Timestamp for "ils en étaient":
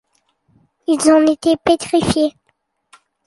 0.87-1.57